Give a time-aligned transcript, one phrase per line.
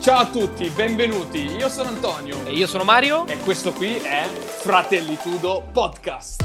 [0.00, 1.40] Ciao a tutti, benvenuti.
[1.40, 2.46] Io sono Antonio.
[2.46, 3.26] E io sono Mario.
[3.26, 6.42] E questo qui è Fratellitudo Podcast.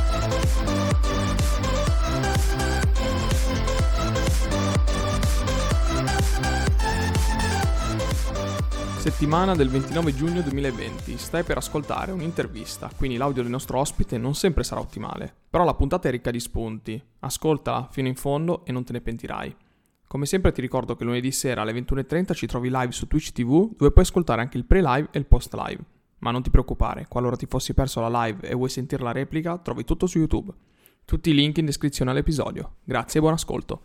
[8.97, 14.35] Settimana del 29 giugno 2020, stai per ascoltare un'intervista, quindi l'audio del nostro ospite non
[14.35, 18.73] sempre sarà ottimale, però la puntata è ricca di spunti, ascoltala fino in fondo e
[18.73, 19.55] non te ne pentirai.
[20.15, 23.75] Come sempre ti ricordo che lunedì sera alle 21.30 ci trovi live su Twitch TV
[23.75, 25.83] dove puoi ascoltare anche il pre-live e il post-live.
[26.19, 29.57] Ma non ti preoccupare, qualora ti fossi perso la live e vuoi sentire la replica,
[29.57, 30.53] trovi tutto su YouTube.
[31.03, 32.75] Tutti i link in descrizione all'episodio.
[32.85, 33.81] Grazie e buon ascolto.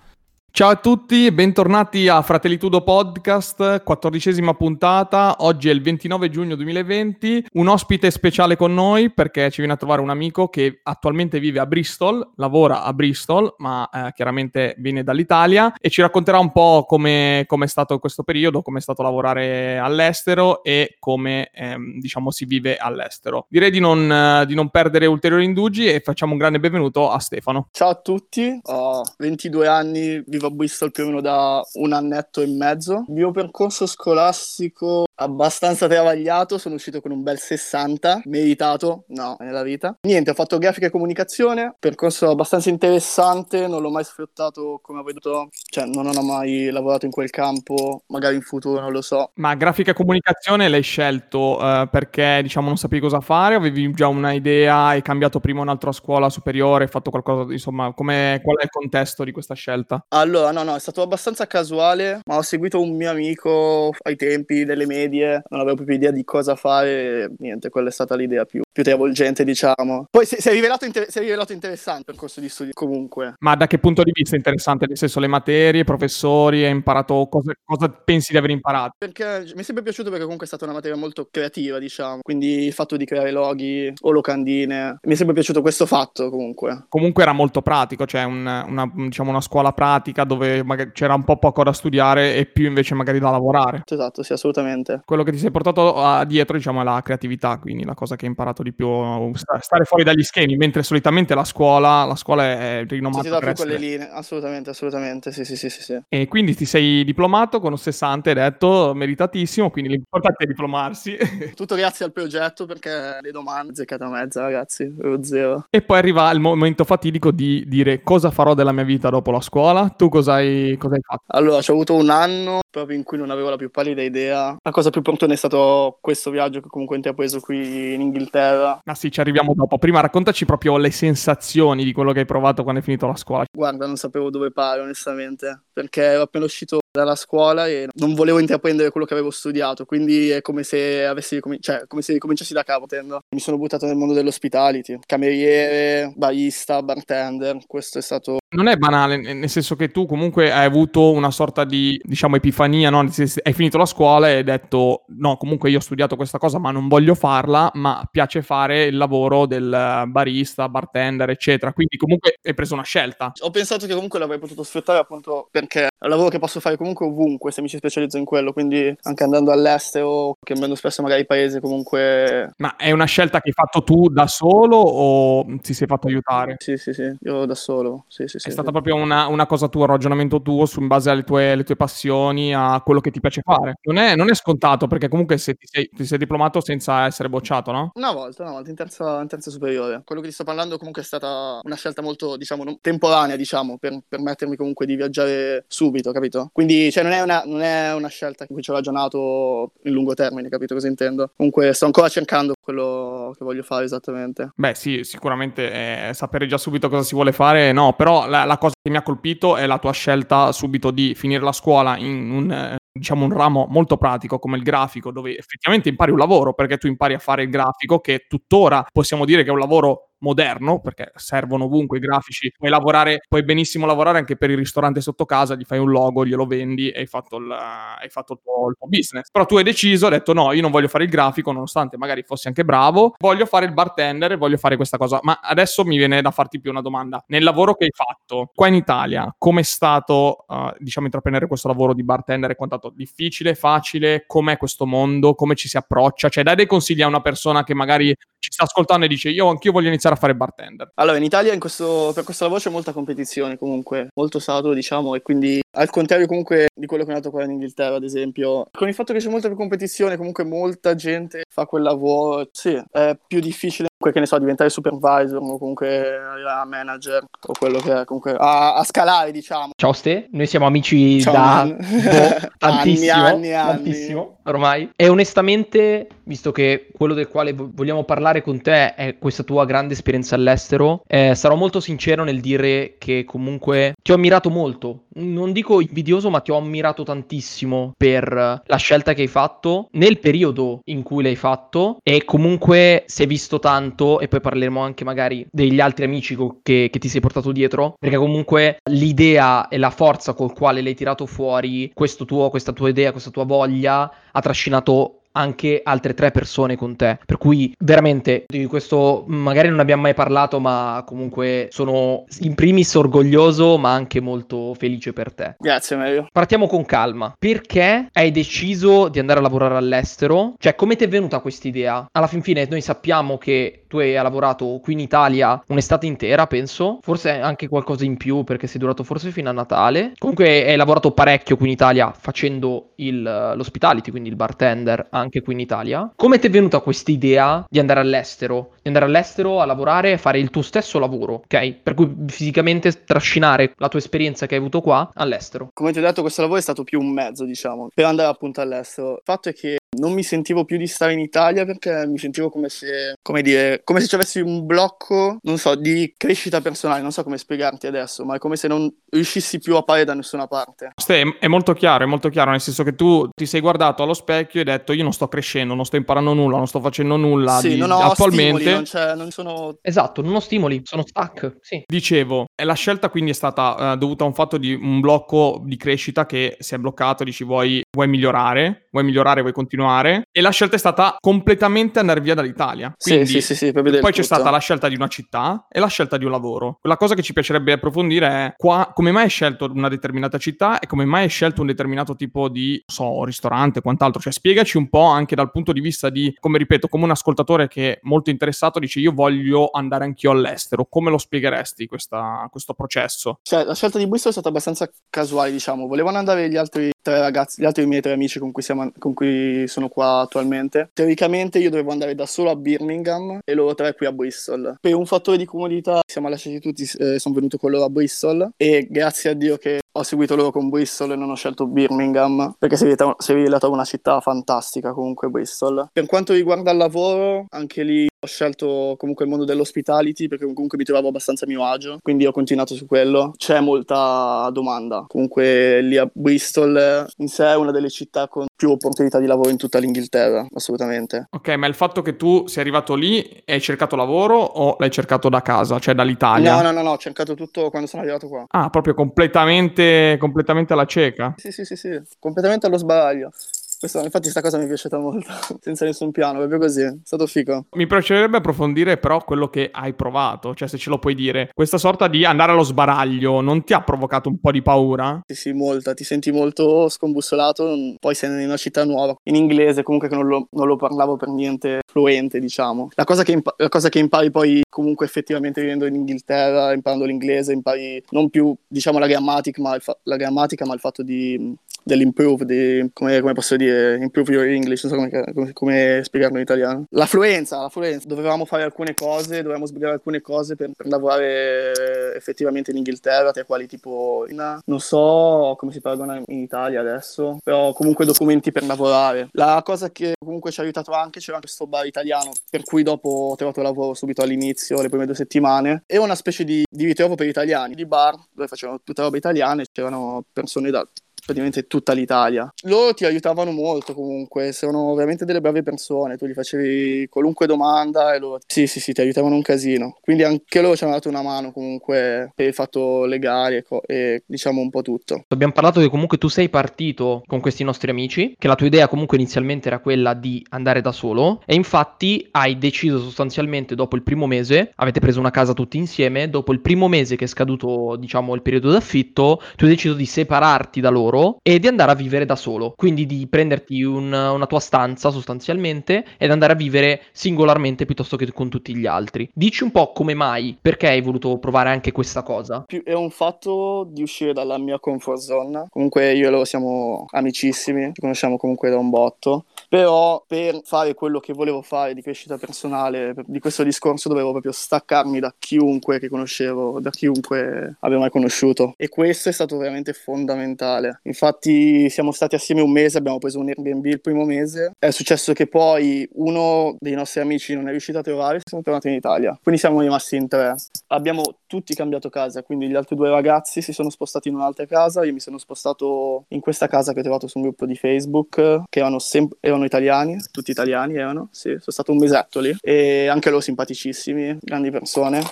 [0.52, 5.36] Ciao a tutti bentornati a Fratellitudo Podcast, quattordicesima puntata.
[5.38, 7.46] Oggi è il 29 giugno 2020.
[7.52, 11.60] Un ospite speciale con noi perché ci viene a trovare un amico che attualmente vive
[11.60, 16.84] a Bristol, lavora a Bristol, ma eh, chiaramente viene dall'Italia e ci racconterà un po'
[16.84, 22.44] come è stato questo periodo, come è stato lavorare all'estero e come ehm, diciamo si
[22.44, 23.46] vive all'estero.
[23.48, 27.18] Direi di non, eh, di non perdere ulteriori indugi e facciamo un grande benvenuto a
[27.20, 27.68] Stefano.
[27.70, 32.46] Ciao a tutti, ho 22 anni, a Bristol più o meno da un annetto e
[32.46, 33.04] mezzo.
[33.08, 39.62] Il mio percorso scolastico abbastanza travagliato, sono uscito con un bel 60, meritato, no, nella
[39.62, 39.96] vita.
[40.02, 45.14] Niente, ho fatto grafica e comunicazione, percorso abbastanza interessante, non l'ho mai sfruttato come avrei
[45.14, 49.32] dovuto, cioè non ho mai lavorato in quel campo, magari in futuro non lo so.
[49.34, 54.08] Ma grafica e comunicazione l'hai scelto uh, perché diciamo non sapevi cosa fare, avevi già
[54.08, 58.70] una idea, hai cambiato prima un'altra scuola superiore, hai fatto qualcosa, insomma, qual è il
[58.70, 60.02] contesto di questa scelta?
[60.08, 64.64] Allora, no, no, è stato abbastanza casuale, ma ho seguito un mio amico ai tempi
[64.64, 68.44] delle medie medie, non avevo proprio idea di cosa fare, niente, quella è stata l'idea
[68.44, 70.06] più, più travolgente, diciamo.
[70.10, 73.34] Poi si, si, è rivelato inter- si, è rivelato interessante il percorso di studi comunque.
[73.38, 74.86] Ma da che punto di vista è interessante?
[74.86, 78.94] Nel senso, le materie, i professori, hai imparato cosa, cosa pensi di aver imparato?
[78.98, 82.66] Perché mi è sempre piaciuto perché comunque è stata una materia molto creativa, diciamo, quindi
[82.66, 86.86] il fatto di creare loghi o locandine, mi è sempre piaciuto questo fatto comunque.
[86.88, 91.36] Comunque era molto pratico, cioè un, una, diciamo una scuola pratica dove c'era un po'
[91.36, 93.82] poco da studiare e più invece magari da lavorare.
[93.84, 97.94] Esatto, sì, assolutamente quello che ti sei portato dietro, diciamo, è la creatività, quindi la
[97.94, 102.16] cosa che hai imparato di più, stare fuori dagli schemi, mentre solitamente la scuola, la
[102.16, 103.54] scuola è rinomata sì, per essere...
[103.54, 106.00] quelle linee, assolutamente, assolutamente, sì, sì, sì, sì, sì.
[106.08, 111.16] E quindi ti sei diplomato con un 60, hai detto, meritatissimo, quindi l'importante è diplomarsi.
[111.54, 115.66] Tutto grazie al progetto, perché le domande, zeccata mezza, ragazzi, ero zero.
[115.70, 119.40] E poi arriva il momento fatidico di dire cosa farò della mia vita dopo la
[119.40, 121.24] scuola, tu cosa hai, cosa hai fatto?
[121.28, 124.56] Allora, ho avuto un anno proprio in cui non avevo la più pallida idea.
[124.62, 128.80] La cosa più opportuna è stato questo viaggio che comunque ho intrapreso qui in Inghilterra.
[128.84, 129.78] Ah sì, ci arriviamo dopo.
[129.78, 133.44] Prima raccontaci proprio le sensazioni di quello che hai provato quando hai finito la scuola.
[133.52, 138.38] Guarda, non sapevo dove fare onestamente, perché ero appena uscito dalla scuola e non volevo
[138.38, 142.52] intraprendere quello che avevo studiato, quindi è come se avessi ricomin- cioè, come se ricominciassi
[142.52, 143.20] da capo, tendo.
[143.34, 149.16] Mi sono buttato nel mondo dell'hospitality, cameriere, barista, bartender, questo è stato non è banale,
[149.16, 152.98] nel senso che tu comunque hai avuto una sorta di, diciamo, epifania, no?
[152.98, 156.72] Hai finito la scuola e hai detto, no, comunque io ho studiato questa cosa ma
[156.72, 161.72] non voglio farla, ma piace fare il lavoro del barista, bartender, eccetera.
[161.72, 163.30] Quindi comunque hai preso una scelta.
[163.40, 166.76] Ho pensato che comunque l'avrei potuto sfruttare appunto perché è un lavoro che posso fare
[166.76, 171.24] comunque ovunque se mi ci specializzo in quello, quindi anche andando all'estero, cambiando spesso magari
[171.24, 172.52] paese comunque...
[172.56, 176.56] Ma è una scelta che hai fatto tu da solo o ti sei fatto aiutare?
[176.58, 179.68] Sì, sì, sì, io da solo, sì, sì, sì, è stata proprio una, una, cosa
[179.68, 183.10] tua, un ragionamento tuo su, in base alle tue, alle tue, passioni, a quello che
[183.10, 183.74] ti piace fare.
[183.82, 187.28] Non è, non è scontato perché comunque se ti sei, ti sei, diplomato senza essere
[187.28, 187.90] bocciato, no?
[187.94, 190.02] Una volta, una volta, in terza, in terza, superiore.
[190.04, 193.98] Quello che ti sto parlando comunque è stata una scelta molto, diciamo, temporanea, diciamo, per
[194.08, 196.50] permettermi comunque di viaggiare subito, capito?
[196.52, 199.92] Quindi, cioè, non è una, non è una scelta in cui ci ho ragionato in
[199.92, 201.32] lungo termine, capito cosa intendo?
[201.36, 204.52] Comunque sto ancora cercando quello che voglio fare esattamente.
[204.54, 208.56] Beh, sì, sicuramente eh, sapere già subito cosa si vuole fare, no, però la, la,
[208.56, 212.30] cosa che mi ha colpito è la tua scelta subito di finire la scuola in
[212.30, 216.54] un, eh, diciamo, un ramo molto pratico come il grafico, dove effettivamente impari un lavoro,
[216.54, 220.09] perché tu impari a fare il grafico, che tuttora possiamo dire che è un lavoro
[220.20, 225.00] moderno, perché servono ovunque i grafici, puoi lavorare, puoi benissimo lavorare anche per il ristorante
[225.00, 228.40] sotto casa, gli fai un logo, glielo vendi e hai fatto il, hai fatto il,
[228.42, 229.30] tuo, il tuo business.
[229.30, 232.22] Però tu hai deciso, hai detto no, io non voglio fare il grafico, nonostante magari
[232.22, 235.18] fossi anche bravo, voglio fare il bartender e voglio fare questa cosa.
[235.22, 237.22] Ma adesso mi viene da farti più una domanda.
[237.28, 241.94] Nel lavoro che hai fatto, qua in Italia, com'è stato, uh, diciamo, intraprendere questo lavoro
[241.94, 242.50] di bartender?
[242.50, 244.24] È quanto difficile, facile?
[244.26, 245.34] Com'è questo mondo?
[245.34, 246.28] Come ci si approccia?
[246.28, 249.48] Cioè, dai dei consigli a una persona che magari ci sta ascoltando e dice io
[249.48, 250.90] anch'io voglio iniziare iniziare a fare bartender?
[250.94, 255.14] Allora, in Italia in questo, per questo lavoro c'è molta competizione comunque, molto saturo diciamo,
[255.14, 258.66] e quindi al contrario comunque di quello che è nato qua in Inghilterra, ad esempio,
[258.70, 262.80] con il fatto che c'è molta più competizione, comunque molta gente fa quel lavoro, sì,
[262.90, 268.00] è più difficile che ne so, diventare supervisor o comunque a manager o quello che
[268.00, 269.72] è, comunque a, a scalare, diciamo.
[269.76, 271.76] Ciao Ste, noi siamo amici Ciao, da boh,
[272.56, 273.72] tantissimo, Anni, anni, anni.
[273.72, 274.90] tantissimo ormai.
[274.96, 279.64] E onestamente, visto che quello del quale vo- vogliamo parlare con te è questa tua
[279.64, 285.06] grande esperienza all'estero, eh, sarò molto sincero nel dire che comunque ti ho ammirato molto.
[285.14, 290.20] Non dico invidioso, ma ti ho ammirato tantissimo per la scelta che hai fatto nel
[290.20, 295.02] periodo in cui l'hai fatto e comunque si è visto tanto e poi parleremo anche
[295.02, 299.90] magari degli altri amici che, che ti sei portato dietro perché comunque l'idea e la
[299.90, 304.40] forza col quale l'hai tirato fuori questo tuo, questa tua idea, questa tua voglia ha
[304.40, 307.18] trascinato anche altre tre persone con te.
[307.24, 312.94] Per cui veramente di questo magari non abbiamo mai parlato, ma comunque sono in primis
[312.94, 315.56] orgoglioso, ma anche molto felice per te.
[315.58, 316.26] Grazie Mario.
[316.32, 317.34] Partiamo con calma.
[317.38, 320.54] Perché hai deciso di andare a lavorare all'estero?
[320.58, 322.06] Cioè, come ti è venuta questa idea?
[322.12, 326.98] Alla fin fine, noi sappiamo che tu hai lavorato qui in Italia un'estate intera, penso.
[327.02, 330.12] Forse anche qualcosa in più, perché sei durato forse fino a Natale.
[330.18, 335.54] Comunque hai lavorato parecchio qui in Italia facendo il, l'hospitality, quindi il bartender, anche qui
[335.54, 336.12] in Italia.
[336.16, 338.72] Come ti è venuta questa idea di andare all'estero?
[338.82, 341.72] Di andare all'estero a lavorare e fare il tuo stesso lavoro, ok?
[341.82, 345.70] Per cui fisicamente trascinare la tua esperienza che hai avuto qua all'estero.
[345.72, 348.60] Come ti ho detto, questo lavoro è stato più un mezzo, diciamo, per andare appunto
[348.60, 349.12] all'estero.
[349.12, 352.48] Il fatto è che non mi sentivo più di stare in Italia perché mi sentivo
[352.48, 357.02] come se, come dire, come se ci avessi un blocco, non so, di crescita personale,
[357.02, 360.14] non so come spiegarti adesso, ma è come se non riuscissi più a parare da
[360.14, 360.92] nessuna parte.
[360.94, 364.14] Ste, è- molto chiaro, è molto chiaro, nel senso che tu ti sei guardato allo
[364.14, 367.16] specchio e hai detto io non sto crescendo, non sto imparando nulla, non sto facendo
[367.16, 368.60] nulla sì, di- non ho attualmente.
[368.60, 369.78] stimoli, non, c'è, non sono...
[369.82, 371.82] Esatto, non ho stimoli, sono stuck, sì.
[371.84, 375.76] Dicevo, la scelta quindi è stata eh, dovuta a un fatto di un blocco di
[375.76, 380.50] crescita che si è bloccato, dici vuoi, vuoi migliorare, vuoi migliorare, vuoi continuare e la
[380.50, 382.92] scelta è stata completamente andare via dall'Italia.
[382.96, 384.34] Sì, Quindi, sì, sì, sì, vedere Poi c'è tutto.
[384.34, 386.78] stata la scelta di una città e la scelta di un lavoro.
[386.82, 390.78] La cosa che ci piacerebbe approfondire è qua, come mai hai scelto una determinata città
[390.78, 394.20] e come mai hai scelto un determinato tipo di, non so, ristorante e quant'altro.
[394.20, 397.68] Cioè, spiegaci un po' anche dal punto di vista di, come ripeto, come un ascoltatore
[397.68, 400.86] che è molto interessato dice io voglio andare anch'io all'estero.
[400.88, 403.38] Come lo spiegheresti questa- questo processo?
[403.42, 405.86] Cioè, la scelta di Bristol è stata abbastanza casuale, diciamo.
[405.86, 409.14] Volevano andare gli altri tre ragazzi, gli altri miei tre amici con cui, siamo, con
[409.14, 410.90] cui sono qua attualmente.
[410.92, 414.76] Teoricamente io dovevo andare da solo a Birmingham e loro tre qui a Bristol.
[414.80, 418.50] Per un fattore di comodità siamo lasciati tutti, eh, sono venuto con loro a Bristol
[418.56, 422.54] e grazie a Dio che ho seguito loro con Bristol e non ho scelto Birmingham
[422.58, 425.88] perché si è rivelata, una città fantastica comunque Bristol.
[425.92, 430.76] Per quanto riguarda il lavoro, anche lì ho scelto comunque il mondo dell'hospitality perché comunque
[430.76, 433.32] mi trovavo abbastanza a mio agio, quindi ho continuato su quello.
[433.36, 435.06] C'è molta domanda.
[435.08, 439.48] Comunque lì a Bristol in sé è una delle città con più opportunità di lavoro
[439.48, 441.28] in tutta l'Inghilterra, assolutamente.
[441.30, 444.90] Ok, ma il fatto che tu sei arrivato lì e hai cercato lavoro o l'hai
[444.90, 446.56] cercato da casa, cioè dall'Italia?
[446.56, 448.44] No, no, no, no, ho cercato tutto quando sono arrivato qua.
[448.48, 451.34] Ah, proprio completamente, completamente alla cieca.
[451.38, 453.30] Sì, sì, sì, sì, completamente allo sbaraglio.
[453.80, 457.26] Questo, infatti sta cosa mi è piaciuta molto, senza nessun piano, proprio così, è stato
[457.26, 457.64] figo.
[457.76, 461.48] Mi piacerebbe approfondire però quello che hai provato, cioè se ce lo puoi dire.
[461.54, 465.22] Questa sorta di andare allo sbaraglio non ti ha provocato un po' di paura?
[465.24, 469.82] Sì, sì, molta, ti senti molto scombussolato, poi sei in una città nuova, in inglese
[469.82, 472.90] comunque che non lo, non lo parlavo per niente fluente, diciamo.
[472.96, 477.06] La cosa, che impa- la cosa che impari poi comunque effettivamente vivendo in Inghilterra, imparando
[477.06, 481.02] l'inglese, impari non più, diciamo, la grammatica, ma il, fa- la grammatica, ma il fatto
[481.02, 486.00] di dell'improve, di, come, come posso dire, improve your English, non so come, come- come
[486.04, 486.84] spiegarlo in italiano.
[486.90, 488.06] La fluenza, la fluenza.
[488.08, 493.44] Dovevamo fare alcune cose, dovevamo sbrigare alcune cose per, per lavorare effettivamente in Inghilterra, tra
[493.44, 498.64] quali tipo, in- non so come si paragona in Italia adesso, però comunque documenti per
[498.64, 499.28] lavorare.
[499.32, 503.08] La cosa che comunque ci ha aiutato anche, c'era questo bar italiano, per cui dopo
[503.08, 507.14] ho trovato lavoro subito all'inizio, le prime due settimane, era una specie di, di ritrovo
[507.14, 510.86] per italiani, di bar dove facevano tutta roba italiana e c'erano persone da
[511.24, 512.52] praticamente tutta l'Italia.
[512.64, 518.14] Loro ti aiutavano molto comunque, sono veramente delle brave persone, tu gli facevi qualunque domanda
[518.14, 519.96] e loro sì sì sì ti aiutavano un casino.
[520.00, 523.82] Quindi anche loro ci hanno dato una mano comunque per il fatto legale e, co-
[523.86, 525.24] e diciamo un po' tutto.
[525.28, 528.88] Abbiamo parlato che comunque tu sei partito con questi nostri amici, che la tua idea
[528.88, 534.02] comunque inizialmente era quella di andare da solo e infatti hai deciso sostanzialmente dopo il
[534.02, 537.96] primo mese, avete preso una casa tutti insieme, dopo il primo mese che è scaduto
[537.96, 541.90] diciamo il periodo d'affitto, tu hai deciso di separarti da loro loro e di andare
[541.90, 542.72] a vivere da solo.
[542.76, 548.32] Quindi di prenderti un- una tua stanza sostanzialmente ed andare a vivere singolarmente piuttosto che
[548.32, 549.28] con tutti gli altri.
[549.34, 552.64] Dici un po' come mai, perché hai voluto provare anche questa cosa?
[552.66, 555.66] È un fatto di uscire dalla mia comfort zone.
[555.70, 559.46] Comunque io e loro siamo amicissimi, ci conosciamo comunque da un botto.
[559.68, 564.30] Però per fare quello che volevo fare di crescita personale, per- di questo discorso, dovevo
[564.32, 568.74] proprio staccarmi da chiunque che conoscevo, da chiunque avevo mai conosciuto.
[568.76, 570.99] E questo è stato veramente fondamentale.
[571.02, 574.72] Infatti siamo stati assieme un mese, abbiamo preso un Airbnb il primo mese.
[574.78, 578.88] È successo che poi uno dei nostri amici non è riuscito a trovare, siamo tornati
[578.88, 579.38] in Italia.
[579.42, 580.54] Quindi siamo rimasti in tre.
[580.88, 585.04] Abbiamo tutti cambiato casa, quindi gli altri due ragazzi si sono spostati in un'altra casa,
[585.04, 588.62] io mi sono spostato in questa casa che ho trovato su un gruppo di Facebook,
[588.68, 593.08] che erano, sem- erano italiani, tutti italiani erano, sì, sono stato un mesetto lì, e
[593.08, 595.22] anche loro simpaticissimi, grandi persone.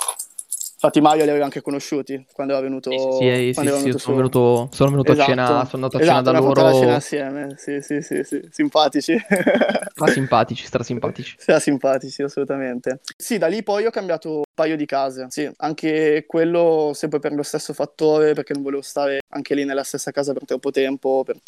[0.81, 4.17] Infatti Mario li avevo anche conosciuti quando era venuto, Sì, sì, sì, sì, venuto sono
[4.17, 5.31] venuto, sono venuto a Esatto.
[5.31, 6.79] cena, sono andato a cena Esatto, da fatto la loro.
[6.79, 9.17] cena assieme, sì, sì, sì, sì, simpatici.
[9.91, 11.35] Stra simpatici, stra simpatici.
[11.37, 13.01] Siamo simpatici, assolutamente.
[13.17, 15.27] Sì, da lì poi ho cambiato un paio di case.
[15.31, 19.83] Sì, anche quello sempre per lo stesso fattore, perché non volevo stare anche lì nella
[19.83, 21.25] stessa casa per troppo tempo.
[21.25, 21.41] per-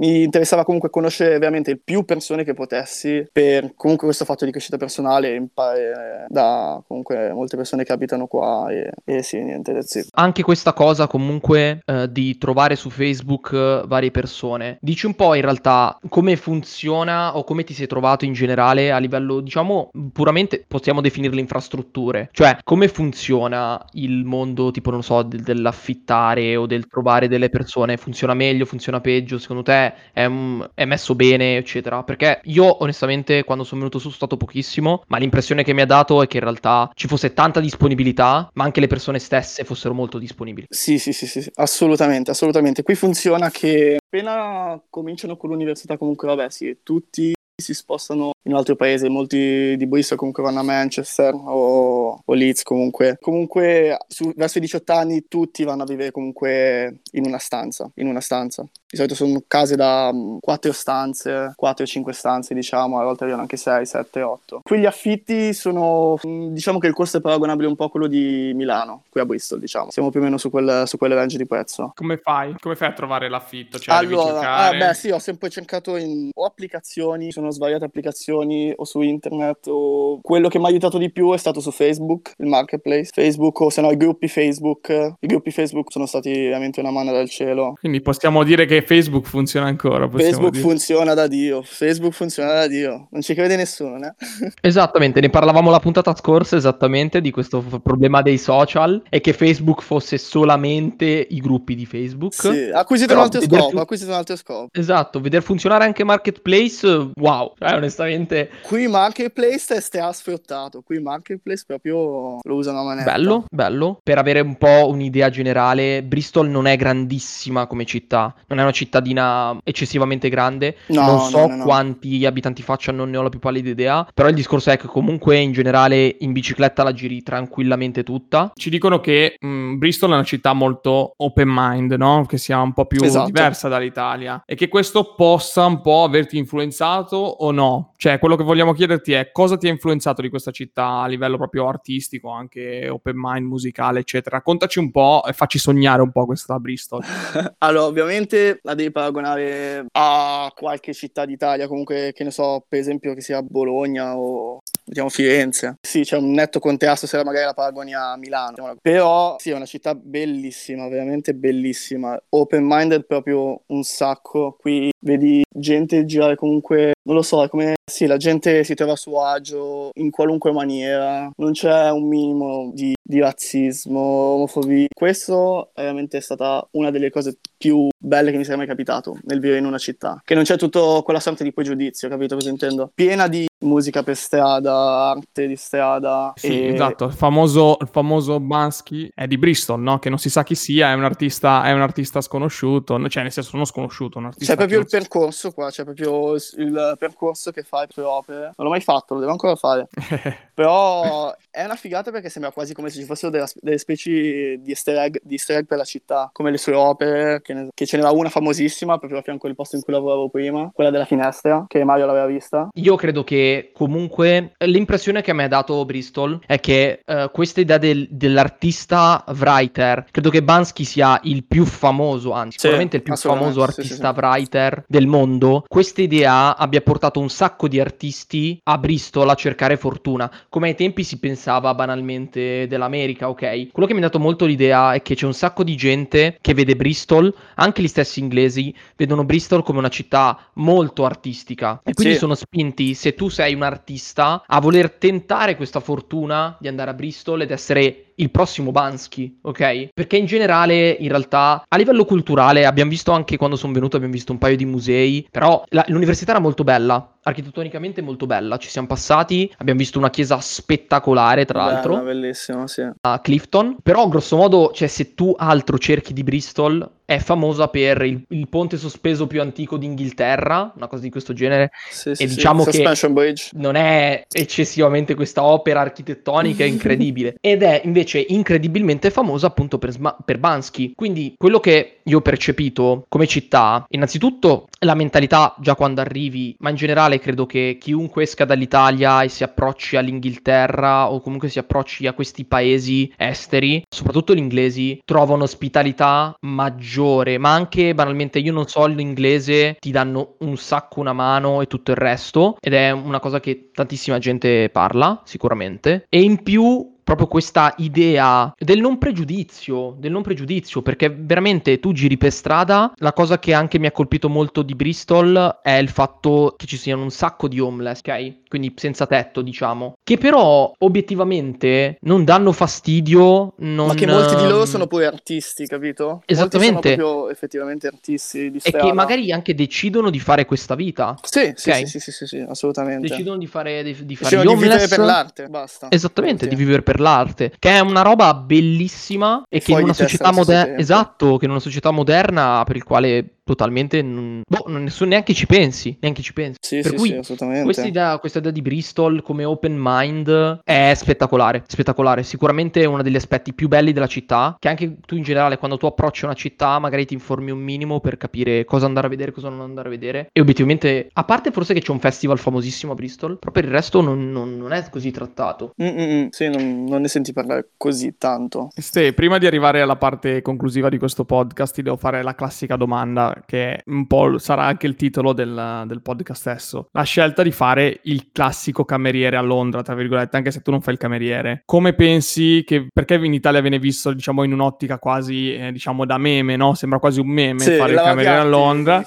[0.00, 4.50] Mi interessava comunque conoscere veramente il più persone che potessi per comunque questo fatto di
[4.50, 10.08] crescita personale imparare da comunque molte persone che abitano qua e, e sì, niente, it.
[10.12, 14.78] Anche questa cosa comunque eh, di trovare su Facebook eh, varie persone.
[14.80, 18.98] Dici un po' in realtà come funziona o come ti sei trovato in generale a
[18.98, 22.30] livello, diciamo, puramente possiamo definirle infrastrutture.
[22.32, 27.98] Cioè, come funziona il mondo, tipo, non so, del- dell'affittare o del trovare delle persone?
[27.98, 29.38] Funziona meglio, funziona peggio?
[29.38, 30.28] Secondo te è,
[30.74, 32.02] è messo bene, eccetera?
[32.02, 35.86] Perché io onestamente quando sono venuto su sono stato pochissimo, ma l'impressione che mi ha
[35.86, 39.94] dato è che in realtà ci fosse tanta disponibilità, ma anche le persone stesse fossero
[39.94, 40.66] molto disponibili.
[40.68, 42.82] Sì, sì, sì, sì, assolutamente, assolutamente.
[42.82, 48.58] Qui funziona che appena cominciano con l'università, comunque, vabbè, sì, tutti si spostano in un
[48.58, 53.18] altro paese, molti di Bristol comunque vanno a Manchester o, o Leeds comunque.
[53.20, 58.06] Comunque, su- verso i 18 anni tutti vanno a vivere comunque in una stanza, in
[58.06, 58.66] una stanza.
[58.90, 63.42] Di solito sono case da 4 stanze, 4 o 5 stanze, diciamo, a volte arrivano
[63.42, 64.60] anche 6, 7, 8.
[64.64, 68.08] Qui gli affitti sono, mh, diciamo che il costo è paragonabile un po' a quello
[68.08, 69.92] di Milano, qui a Bristol, diciamo.
[69.92, 71.92] Siamo più o meno su quel, su quelle range di prezzo.
[71.94, 72.56] Come fai?
[72.58, 73.78] Come fai a trovare l'affitto?
[73.78, 74.76] Cioè, devi Allora, cercare...
[74.76, 79.68] ah, beh, sì, ho sempre cercato in o applicazioni, sono svariate applicazioni o su internet
[79.68, 83.60] o quello che mi ha aiutato di più è stato su Facebook, il marketplace, Facebook
[83.60, 84.88] o se no i gruppi Facebook.
[85.20, 87.74] I gruppi Facebook sono stati veramente una mano dal cielo.
[87.78, 90.08] Quindi possiamo dire che Facebook funziona ancora.
[90.08, 90.62] Facebook dire.
[90.62, 94.14] funziona da Dio, Facebook funziona da Dio, non ci crede nessuno, eh?
[94.60, 99.32] Esattamente, ne parlavamo la puntata scorsa esattamente di questo f- problema dei social e che
[99.32, 102.34] Facebook fosse solamente i gruppi di Facebook.
[102.34, 104.68] Sì, Però un altro scopo, fu- ha acquisito un altro scopo.
[104.72, 111.64] Esatto, veder funzionare anche Marketplace, eh, wow, cioè onestamente Qui Marketplace è strasfruttato, qui Marketplace
[111.66, 113.12] proprio lo usano a manetta.
[113.12, 113.98] bello, bello.
[114.02, 118.69] Per avere un po' un'idea generale, Bristol non è grandissima come città, non è una
[118.72, 121.64] cittadina eccessivamente grande, No, non no, so no, no.
[121.64, 124.86] quanti abitanti faccia, non ne ho la più pallida idea, però il discorso è che
[124.86, 128.50] comunque in generale in bicicletta la giri tranquillamente tutta.
[128.54, 132.24] Ci dicono che mh, Bristol è una città molto open mind, no?
[132.26, 133.26] Che sia un po' più Esatto.
[133.26, 137.92] diversa dall'Italia e che questo possa un po' averti influenzato o no.
[137.96, 141.36] Cioè, quello che vogliamo chiederti è cosa ti ha influenzato di questa città a livello
[141.36, 144.36] proprio artistico, anche open mind, musicale, eccetera.
[144.36, 147.02] Raccontaci un po' e facci sognare un po' questa Bristol.
[147.58, 153.14] Allora, ovviamente la devi paragonare a qualche città d'Italia, comunque che ne so, per esempio
[153.14, 155.76] che sia Bologna o diciamo Firenze.
[155.80, 158.50] Sì, c'è un netto contrasto se magari la paragoni a Milano.
[158.50, 158.76] diciamo.
[158.80, 162.20] Però sì, è una città bellissima, veramente bellissima.
[162.30, 164.56] Open minded proprio un sacco.
[164.60, 168.92] Qui vedi gente girare comunque, non lo so, è come sì, la gente si trova
[168.92, 174.86] a suo agio in qualunque maniera, non c'è un minimo di, di razzismo, omofobia.
[174.94, 179.40] Questo è veramente stata una delle cose più belle che mi sia mai capitato nel
[179.40, 180.22] vivere in una città.
[180.24, 182.90] Che non c'è tutto quella sorta di pregiudizio, capito cosa intendo?
[182.94, 186.32] Piena di musica per strada, arte di strada.
[186.36, 189.98] Sì, e- esatto, il famoso, il famoso Bansky è di Bristol, no?
[189.98, 193.08] Che non si sa chi sia, è un artista, è un artista sconosciuto, no?
[193.08, 196.96] cioè nel senso non sconosciuto, un artista C'è proprio il percorso qua, cioè proprio il
[196.98, 198.40] percorso che fai per le opere.
[198.56, 199.88] Non l'ho mai fatto, lo devo ancora fare.
[200.54, 204.70] Però è una figata perché sembra quasi come se ci fossero delle, delle specie di
[204.70, 207.86] easter, egg, di easter, egg, per la città, come le sue opere, che, ne, che
[207.86, 211.06] ce n'era una famosissima proprio a fianco del posto in cui lavoravo prima, quella della
[211.06, 212.68] finestra, che Mario l'aveva vista.
[212.74, 217.78] Io credo che comunque l'impressione che mi ha dato Bristol è che uh, questa idea
[217.78, 223.16] del, dell'artista writer, credo che Bansky sia il più famoso, anzi sì, sicuramente il più
[223.16, 228.60] famoso artista sì, sì, writer del mondo, questa idea abbia portato un sacco di artisti
[228.64, 233.70] a Bristol a cercare fortuna, come ai tempi si pensava banalmente dell'America, ok?
[233.70, 236.54] Quello che mi ha dato molto l'idea è che c'è un sacco di gente che
[236.54, 242.14] vede Bristol, anche gli stessi inglesi, vedono Bristol come una città molto artistica e quindi
[242.14, 242.20] sì.
[242.20, 246.94] sono spinti, se tu sei un artista, a voler tentare questa fortuna di andare a
[246.94, 249.88] Bristol ed essere il prossimo Bansky, ok?
[249.92, 254.14] Perché in generale, in realtà, a livello culturale, abbiamo visto anche quando sono venuto, abbiamo
[254.14, 258.68] visto un paio di musei, però la, l'università era molto bella, architettonicamente molto bella, ci
[258.68, 261.98] siamo passati, abbiamo visto una chiesa spettacolare, tra Bella, l'altro.
[261.98, 262.88] bellissimo, sì.
[263.00, 268.02] A Clifton, però grosso modo, cioè se tu altro cerchi di Bristol, è famosa per
[268.02, 271.72] il, il, ponte sospeso più antico d'Inghilterra, una cosa di questo genere.
[271.90, 272.70] Sì, sì, e diciamo sì.
[272.70, 273.50] che Bridge.
[273.54, 279.92] non è eccessivamente questa opera architettonica incredibile, ed è invece incredibilmente famosa appunto per,
[280.24, 280.92] per Bansky.
[280.94, 286.70] Quindi quello che io ho percepito come città, innanzitutto la mentalità già quando arrivi, ma
[286.70, 292.06] in generale credo che chiunque esca dall'Italia e si approcci all'Inghilterra o comunque si approcci
[292.06, 298.66] a questi paesi esteri, soprattutto gli inglesi, trova un'ospitalità maggiore, ma anche banalmente io non
[298.66, 303.20] so l'inglese, ti danno un sacco una mano e tutto il resto ed è una
[303.20, 306.04] cosa che tantissima gente parla sicuramente.
[306.08, 311.92] E in più proprio questa idea del non pregiudizio, del non pregiudizio, perché veramente tu
[311.92, 315.88] giri per strada, la cosa che anche mi ha colpito molto di Bristol è il
[315.88, 318.48] fatto che ci siano un sacco di homeless, ok?
[318.48, 323.88] Quindi senza tetto, diciamo, che però obiettivamente non danno fastidio, non...
[323.88, 326.22] Ma che molti di loro sono pure artisti, capito?
[326.26, 326.72] Esattamente.
[326.72, 328.78] Molti sono proprio effettivamente artisti di strada.
[328.78, 331.16] E che magari anche decidono di fare questa vita.
[331.22, 331.86] Sì, okay?
[331.86, 333.08] sì, sì, sì, sì, sì, assolutamente.
[333.08, 334.60] Decidono di fare, di, di fare gli homeless.
[334.60, 335.86] di vivere per l'arte, basta.
[335.90, 340.32] Esattamente, di vivere per l'arte, che è una roba bellissima e che in una società
[340.32, 344.42] moderna, esatto, che in una società moderna per il quale totalmente non...
[344.48, 346.58] boh, nessuno neanche ci pensi, neanche ci pensi.
[346.60, 347.64] Sì, per sì, cui sì, assolutamente.
[347.64, 353.02] Questa idea, questa idea di Bristol come open mind è spettacolare, spettacolare, sicuramente è uno
[353.02, 356.34] degli aspetti più belli della città, che anche tu in generale quando tu approcci una
[356.34, 359.88] città magari ti informi un minimo per capire cosa andare a vedere, cosa non andare
[359.88, 363.50] a vedere e obiettivamente, a parte forse che c'è un festival famosissimo a Bristol, però
[363.50, 365.72] per il resto non, non, non è così trattato.
[365.82, 368.70] Mm-mm, sì, non, non, ne senti parlare così tanto.
[368.74, 372.76] Ste, prima di arrivare alla parte conclusiva di questo podcast ti devo fare la classica
[372.76, 376.88] domanda che un po' sarà anche il titolo del, del, podcast stesso.
[376.92, 380.80] La scelta di fare il classico cameriere a Londra, tra virgolette, anche se tu non
[380.80, 381.62] fai il cameriere.
[381.64, 386.18] Come pensi che, perché in Italia viene visto, diciamo, in un'ottica quasi, eh, diciamo, da
[386.18, 386.74] meme, no?
[386.74, 389.04] Sembra quasi un meme sì, fare il cameriere a Londra.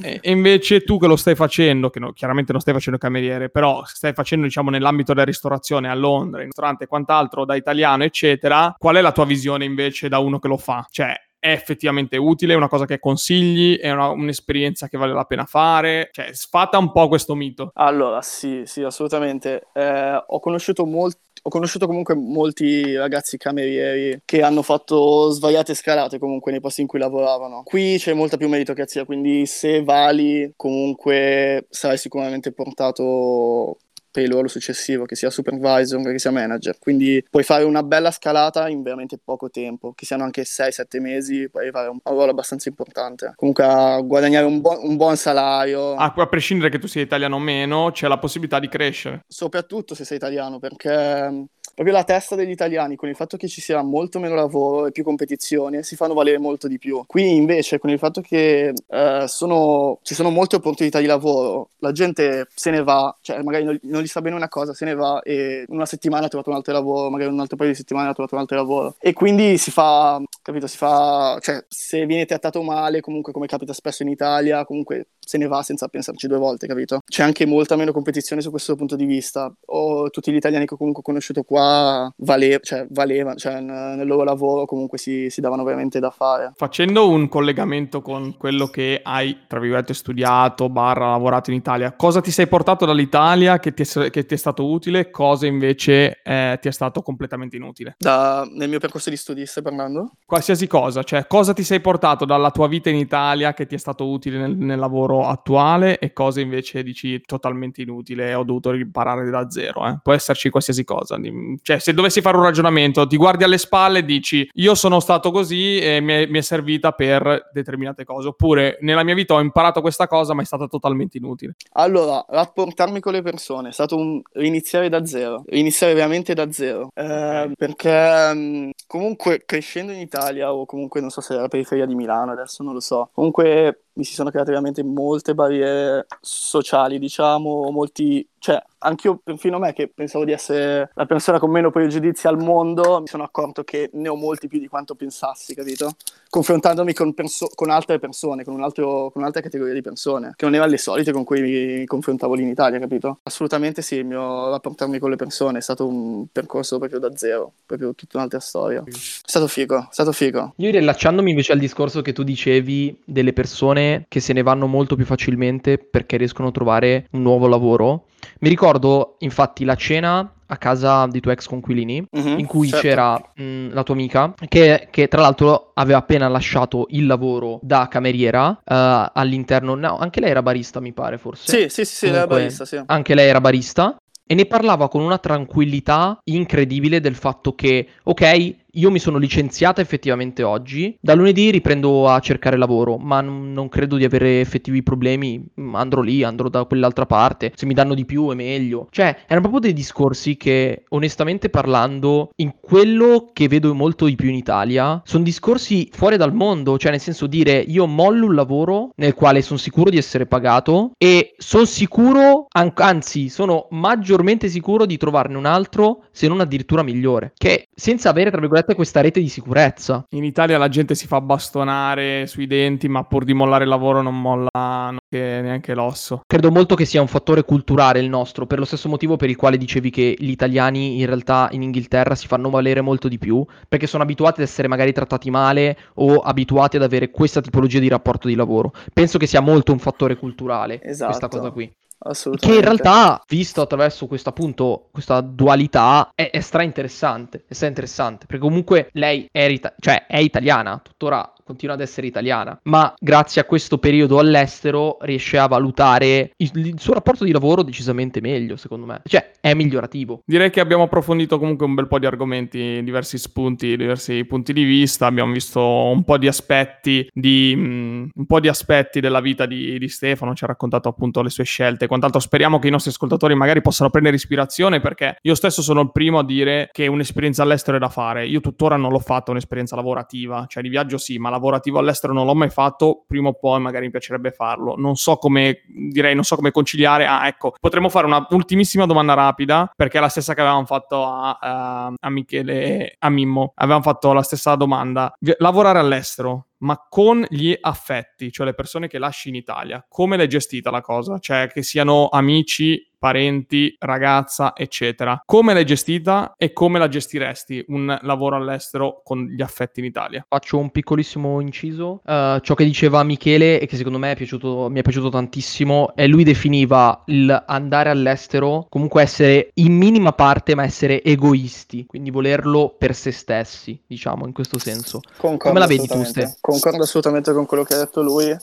[0.00, 3.50] E, e, invece tu che lo stai facendo, che no, chiaramente non stai facendo cameriere,
[3.50, 8.02] però stai facendo, diciamo, nell'ambito della ristorazione a Londra, in ristorante e quant'altro, da italiano,
[8.02, 10.84] eccetera, qual è la tua visione invece da uno che lo fa?
[10.90, 15.24] Cioè, è effettivamente utile, è una cosa che consigli, è una, un'esperienza che vale la
[15.24, 17.70] pena fare, cioè sfata un po' questo mito.
[17.74, 19.68] Allora, sì, sì, assolutamente.
[19.74, 26.18] Eh, ho conosciuto molti ho conosciuto comunque molti ragazzi camerieri che hanno fatto svariate scalate
[26.18, 27.62] comunque nei posti in cui lavoravano.
[27.64, 33.76] Qui c'è molta più meritocrazia, quindi se vali comunque sarai sicuramente portato
[34.20, 36.78] il ruolo successivo, che sia supervisor, che sia manager.
[36.78, 41.48] Quindi puoi fare una bella scalata in veramente poco tempo, che siano anche 6-7 mesi,
[41.48, 43.32] puoi fare un, ruolo abbastanza importante.
[43.36, 45.94] Comunque a guadagnare un, bu- un buon salario.
[45.94, 49.24] Ah, a prescindere che tu sia italiano o meno, c'è la possibilità di crescere.
[49.26, 53.60] Soprattutto se sei italiano, perché proprio la testa degli italiani, con il fatto che ci
[53.60, 57.02] sia molto meno lavoro e più competizione, si fanno valere molto di più.
[57.06, 61.92] Qui invece, con il fatto che eh, sono, ci sono molte opportunità di lavoro, la
[61.92, 64.94] gente se ne va, cioè magari non, non, gli sta bene una cosa, se ne
[64.94, 68.08] va e una settimana ha trovato un altro lavoro, magari un altro paio di settimane
[68.08, 68.96] ha trovato un altro lavoro.
[69.00, 73.72] E quindi si fa, capito, si fa, cioè se viene trattato male, comunque come capita
[73.72, 77.00] spesso in Italia, comunque se ne va senza pensarci due volte, capito?
[77.04, 79.52] C'è anche molta meno competizione su questo punto di vista.
[79.66, 84.66] O tutti gli italiani che comunque conosciuto qua vale- cioè, valevano, cioè nel loro lavoro
[84.66, 86.52] comunque si, si davano veramente da fare.
[86.56, 92.20] Facendo un collegamento con quello che hai, tra virgolette, studiato, barra, lavorato in Italia, cosa
[92.20, 96.58] ti sei portato dall'Italia che ti è, che ti è stato utile, cosa invece eh,
[96.60, 97.96] ti è stato completamente inutile?
[97.98, 100.12] Da, nel mio percorso di studi stai parlando?
[100.26, 103.78] Qualsiasi cosa, cioè cosa ti sei portato dalla tua vita in Italia che ti è
[103.78, 109.28] stato utile nel, nel lavoro attuale e cosa invece dici totalmente inutile, ho dovuto imparare
[109.30, 109.86] da zero.
[109.86, 109.98] Eh?
[110.02, 111.18] Può esserci qualsiasi cosa.
[111.62, 115.30] Cioè, se dovessi fare un ragionamento, ti guardi alle spalle e dici io sono stato
[115.30, 119.40] così e mi è, mi è servita per determinate cose, oppure nella mia vita ho
[119.40, 121.56] imparato questa cosa ma è stata totalmente inutile.
[121.72, 127.52] Allora, rapportarmi con le persone stato un iniziare da zero, iniziare veramente da zero, eh,
[127.56, 132.32] perché mm, comunque crescendo in Italia o comunque non so se era periferia di Milano
[132.32, 138.26] adesso non lo so, comunque mi si sono create veramente molte barriere sociali, diciamo, molti,
[138.38, 142.36] cioè anche io, perfino me che pensavo di essere la persona con meno pregiudizi al
[142.36, 145.92] mondo, mi sono accorto che ne ho molti più di quanto pensassi, capito?
[146.28, 150.44] Confrontandomi con, perso- con altre persone, con, un altro, con, un'altra categoria di persone, che
[150.44, 153.20] non erano le solite con cui mi confrontavo lì in Italia, capito?
[153.22, 157.52] Assolutamente sì, il mio rapportarmi con le persone è stato un percorso proprio da zero,
[157.64, 158.82] proprio tutta un'altra storia.
[158.84, 160.54] È stato figo, è stato figo.
[160.56, 164.96] Io rilacciandomi invece al discorso che tu dicevi delle persone che se ne vanno molto
[164.96, 168.06] più facilmente perché riescono a trovare un nuovo lavoro.
[168.40, 172.86] Mi ricordo infatti la cena a casa di tuoi ex conquilini, mm-hmm, in cui certo.
[172.86, 177.88] c'era mh, la tua amica, che, che, tra l'altro aveva appena lasciato il lavoro da
[177.88, 181.50] cameriera uh, all'interno, no, anche lei era barista mi pare forse.
[181.50, 182.80] Sì, sì, sì, sì era barista, sì.
[182.84, 183.96] Anche lei era barista.
[184.26, 189.80] E ne parlava con una tranquillità incredibile del fatto che, ok, io mi sono licenziata
[189.80, 190.96] effettivamente oggi.
[191.00, 195.42] Da lunedì riprendo a cercare lavoro, ma n- non credo di avere effettivi problemi.
[195.60, 197.52] Mm, andrò lì, andrò da quell'altra parte.
[197.54, 198.88] Se mi danno di più è meglio.
[198.90, 204.28] Cioè, erano proprio dei discorsi che, onestamente parlando, in quello che vedo molto di più
[204.28, 206.78] in Italia, sono discorsi fuori dal mondo.
[206.78, 210.92] Cioè, nel senso dire, io mollo un lavoro nel quale sono sicuro di essere pagato
[210.98, 216.82] e sono sicuro, an- anzi, sono maggiormente sicuro di trovarne un altro, se non addirittura
[216.82, 217.32] migliore.
[217.36, 220.04] Che senza avere, tra virgolette, strette questa rete di sicurezza.
[220.10, 224.02] In Italia la gente si fa bastonare sui denti, ma pur di mollare il lavoro
[224.02, 226.22] non molla neanche l'osso.
[226.26, 229.36] Credo molto che sia un fattore culturale il nostro, per lo stesso motivo per il
[229.36, 233.44] quale dicevi che gli italiani in realtà in Inghilterra si fanno valere molto di più,
[233.68, 237.88] perché sono abituati ad essere magari trattati male o abituati ad avere questa tipologia di
[237.88, 238.72] rapporto di lavoro.
[238.92, 241.10] Penso che sia molto un fattore culturale esatto.
[241.10, 241.70] questa cosa qui.
[242.12, 247.44] Che in realtà, visto attraverso questo appunto, questa dualità, è, è stra interessante.
[247.48, 248.26] È stra interessante.
[248.26, 253.44] Perché comunque lei è, cioè, è italiana, tuttora continua ad essere italiana, ma grazie a
[253.44, 258.86] questo periodo all'estero riesce a valutare il, il, suo rapporto di lavoro decisamente meglio, secondo
[258.86, 259.02] me.
[259.04, 260.22] Cioè, è migliorativo.
[260.24, 264.64] Direi che abbiamo approfondito comunque un bel po' di argomenti, diversi spunti, diversi punti di
[264.64, 269.44] vista, abbiamo visto un po' di aspetti, di, um, un po' di aspetti della vita
[269.44, 272.20] di, di Stefano, ci ha raccontato appunto le sue scelte e quant'altro.
[272.20, 276.20] Speriamo che i nostri ascoltatori magari possano prendere ispirazione perché io stesso sono il primo
[276.20, 278.26] a dire che un'esperienza all'estero è da fare.
[278.26, 282.26] Io tuttora non l'ho fatta un'esperienza lavorativa, cioè di viaggio sì, ma lavorativo all'estero non
[282.26, 284.74] l'ho mai fatto, prima o poi magari mi piacerebbe farlo.
[284.76, 287.06] Non so come, direi, non so come conciliare.
[287.06, 291.04] Ah, ecco, potremmo fare una ultimissima domanda rapida, perché è la stessa che avevamo fatto
[291.04, 293.52] a, a, a Michele, a Mimmo.
[293.56, 295.12] Avevamo fatto la stessa domanda.
[295.38, 300.28] Lavorare all'estero, ma con gli affetti, cioè le persone che lasci in Italia, come l'hai
[300.28, 301.18] gestita la cosa?
[301.18, 305.20] Cioè che siano amici, parenti, ragazza, eccetera.
[305.26, 310.24] Come l'hai gestita e come la gestiresti un lavoro all'estero con gli affetti in Italia?
[310.26, 312.00] Faccio un piccolissimo inciso.
[312.02, 315.94] Uh, ciò che diceva Michele e che secondo me è piaciuto, mi è piaciuto tantissimo
[315.94, 322.10] è lui definiva il andare all'estero comunque essere in minima parte ma essere egoisti, quindi
[322.10, 325.00] volerlo per se stessi, diciamo in questo senso.
[325.18, 326.36] Concordo come la vedi tu, Ste?
[326.40, 328.36] Concordo assolutamente con quello che ha detto lui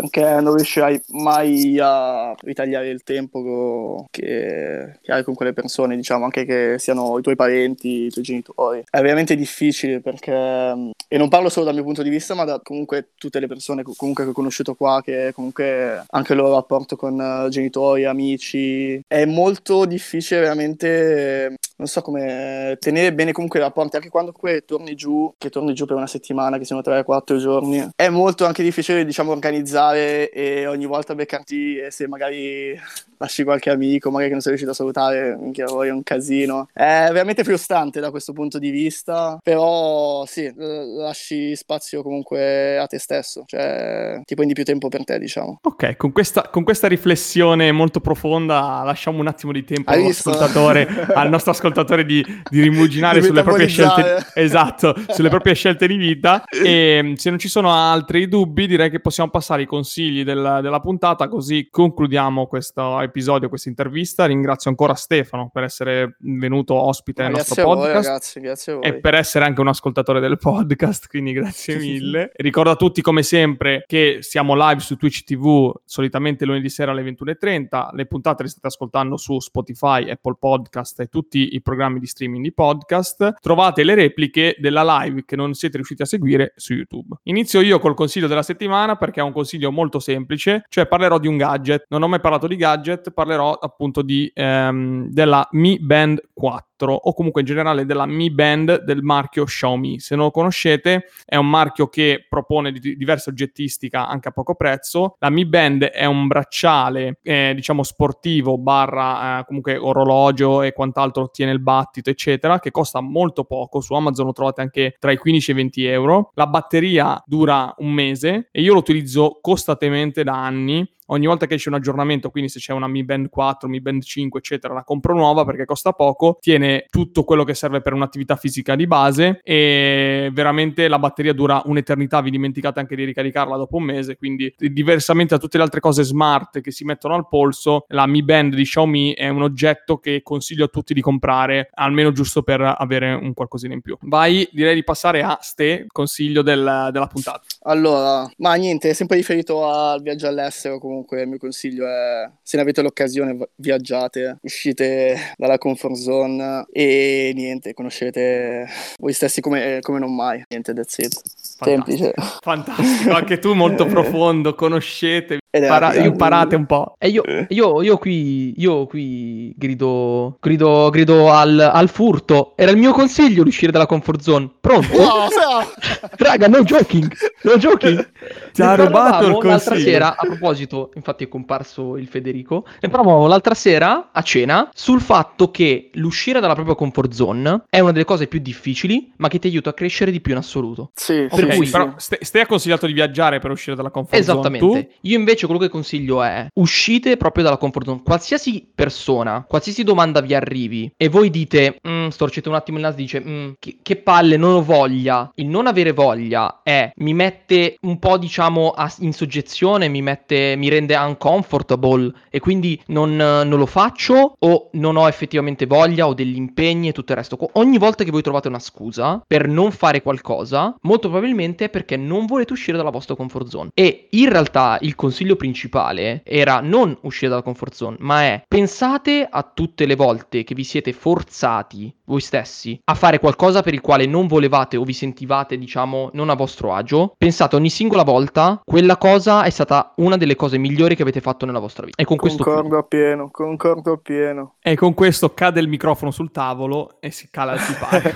[0.00, 6.24] perché non riuscirai mai a ritagliare il tempo che, che, hai con quelle persone, diciamo,
[6.24, 8.84] anche che siano i tuoi parenti, i tuoi genitori.
[8.90, 12.60] È veramente difficile perché, e non parlo solo dal mio punto di vista, ma da
[12.62, 16.96] comunque tutte le persone comunque che ho conosciuto qua, che comunque anche il loro rapporto
[16.96, 23.96] con genitori, amici, è molto difficile veramente non so come tenere bene comunque i rapporti,
[23.96, 27.86] anche quando poi torni giù, che torni giù per una settimana, che siano 3-4 giorni,
[27.94, 32.78] è molto anche difficile, diciamo, organizzare e ogni volta beccarti e se magari
[33.18, 36.68] lasci qualche amico, magari che non sei riuscito a salutare, minchia, poi è un casino.
[36.72, 40.50] È veramente frustrante da questo punto di vista, però sì,
[40.96, 45.60] lasci spazio comunque a te stesso, cioè ti prendi più tempo per te, diciamo.
[45.62, 51.28] Ok, con questa, con questa riflessione molto profonda lasciamo un attimo di tempo all'ascoltatore, al
[51.28, 57.14] nostro ascoltatore di, di rimuginare sulle proprie scelte, esatto, sulle proprie scelte di vita e
[57.16, 61.28] se non ci sono altri dubbi direi che possiamo passare i consigli del, della puntata
[61.28, 64.26] così concludiamo questo episodio, questa intervista.
[64.26, 67.92] Ringrazio ancora Stefano per essere venuto ospite nel nostro podcast.
[67.92, 68.86] Voi, ragazzi, grazie a voi.
[68.86, 72.30] E per essere anche un ascoltatore del podcast, quindi grazie mille.
[72.34, 77.02] Ricordo a tutti, come sempre, che siamo live su Twitch TV, solitamente lunedì sera alle
[77.02, 77.94] 21.30.
[77.94, 82.42] Le puntate le state ascoltando su Spotify, Apple Podcast e tutti i programmi di streaming
[82.42, 83.34] di podcast.
[83.40, 87.16] Trovate le repliche della live che non siete riusciti a seguire su YouTube.
[87.24, 91.28] Inizio io col consiglio della settimana perché è un consiglio molto semplice, cioè parlerò di
[91.28, 91.86] un gadget.
[91.88, 97.14] Non ho mai parlato di gadget, parlerò appunto di, ehm, della Mi Band 4 o
[97.14, 99.98] comunque in generale della Mi Band del marchio Xiaomi.
[100.00, 104.54] Se non lo conoscete, è un marchio che propone di, diversa oggettistica anche a poco
[104.54, 105.16] prezzo.
[105.18, 111.30] La Mi Band è un bracciale, eh, diciamo sportivo, barra eh, comunque orologio e quant'altro
[111.30, 113.80] tiene il battito, eccetera, che costa molto poco.
[113.80, 116.30] Su Amazon lo trovate anche tra i 15 e i 20 euro.
[116.34, 121.54] La batteria dura un mese e io lo utilizzo costantemente da anni ogni volta che
[121.54, 124.82] esce un aggiornamento, quindi se c'è una Mi Band 4, Mi Band 5, eccetera, la
[124.82, 129.40] compro nuova perché costa poco, tiene tutto quello che serve per un'attività fisica di base
[129.42, 134.52] e veramente la batteria dura un'eternità, vi dimenticate anche di ricaricarla dopo un mese, quindi
[134.56, 138.54] diversamente da tutte le altre cose smart che si mettono al polso, la Mi Band
[138.54, 143.12] di Xiaomi è un oggetto che consiglio a tutti di comprare, almeno giusto per avere
[143.12, 143.96] un qualcosina in più.
[144.02, 147.42] Vai, direi di passare a Ste, consiglio del, della puntata.
[147.68, 152.62] Allora, ma niente, sempre riferito al viaggio all'estero comunque il mio consiglio è se ne
[152.62, 160.14] avete l'occasione viaggiate, uscite dalla comfort zone e niente, conoscete voi stessi come, come non
[160.14, 160.44] mai.
[160.48, 161.20] Niente, that's it.
[161.58, 162.12] Semplice.
[162.42, 166.94] Fantastico, anche tu molto profondo, conoscete, para- imparate un po'.
[166.98, 172.52] E io, io, io, qui, io qui grido, grido, grido al, al, furto.
[172.56, 174.50] Era il mio consiglio di uscire dalla comfort zone.
[174.60, 174.96] Pronto?
[174.96, 175.28] Wow,
[176.16, 177.10] Raga, no joking,
[177.42, 178.06] no joking.
[178.52, 179.48] Ti ha rubato il consiglio.
[179.48, 184.68] L'altra sera, a proposito, infatti è comparso il Federico, ne parlavamo l'altra sera a cena
[184.74, 189.28] sul fatto che l'uscire dalla propria comfort zone è una delle cose più difficili, ma
[189.28, 190.90] che ti aiuta a crescere di più in assoluto.
[190.94, 191.68] Sì, per okay, cui...
[191.68, 194.58] però Ste ha consigliato di viaggiare per uscire dalla comfort Esattamente.
[194.58, 194.78] zone.
[194.78, 195.08] Esattamente.
[195.08, 198.02] Io invece quello che consiglio è uscite proprio dalla comfort zone.
[198.04, 201.78] Qualsiasi persona, qualsiasi domanda vi arrivi e voi dite,
[202.10, 205.30] storcete un attimo il naso e dice, mm, che, che palle, non ho voglia.
[205.34, 210.54] Il non avere voglia è, mi mette un po' diciamo a, in soggezione, mi mette,
[210.56, 216.14] mi rende uncomfortable e quindi non, non, lo faccio o non ho effettivamente voglia o
[216.14, 217.38] degli impegni e tutto il resto.
[217.52, 221.96] Ogni volta che voi trovate una scusa per non fare qualcosa, molto probabilmente è perché
[221.96, 223.70] non volete uscire dalla vostra comfort zone.
[223.74, 229.26] E in realtà il consiglio principale era non uscire dalla comfort zone, ma è pensate
[229.28, 233.80] a tutte le volte che vi siete forzati voi stessi a fare qualcosa per il
[233.80, 237.14] quale non volevate o vi sentivate, diciamo, non a vostro agio.
[237.16, 241.46] Pensate ogni singola volta quella cosa è stata una delle cose migliori che avete fatto
[241.46, 242.00] nella vostra vita.
[242.00, 244.54] E con concordo questo concordo appieno, concordo appieno.
[244.60, 248.14] E con questo cade il microfono sul tavolo e si cala il sipario.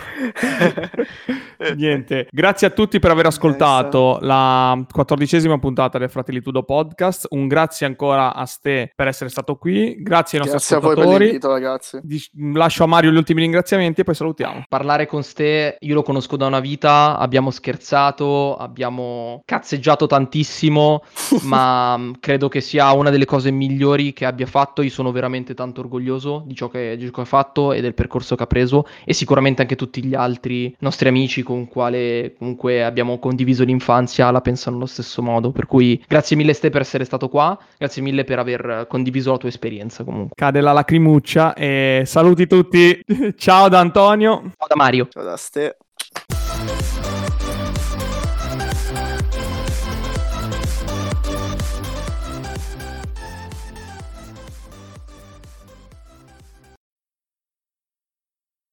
[1.76, 7.26] Niente, grazie a tutti per aver ascoltato la quattordicesima puntata del Fratelli Tudo Podcast.
[7.30, 9.96] Un grazie ancora a Ste per essere stato qui.
[10.00, 10.78] Grazie ai nostri grazie ascoltatori.
[10.78, 12.00] Grazie a voi per l'invito, ragazzi.
[12.52, 14.64] Lascio a Mario gli ultimi ringraziamenti e poi salutiamo.
[14.68, 21.02] Parlare con Ste, io lo conosco da una vita, abbiamo scherzato, abbiamo cazzeggiato tantissimo,
[21.42, 24.82] ma credo che sia una delle cose migliori che abbia fatto.
[24.82, 27.94] Io sono veramente tanto orgoglioso di ciò che, di ciò che ha fatto e del
[27.94, 32.84] percorso che ha preso e sicuramente anche tutti gli altri nostri amici con quale comunque
[32.84, 35.50] abbiamo condiviso l'infanzia la pensano allo stesso modo.
[35.50, 39.38] Per cui grazie mille Ste per essere stato qua, grazie mille per aver condiviso la
[39.38, 40.34] tua esperienza comunque.
[40.34, 43.00] Cade la lacrimuccia e saluti tutti.
[43.36, 44.42] Ciao da Antonio.
[44.58, 45.08] Ciao da Mario.
[45.10, 45.76] Ciao da Ste.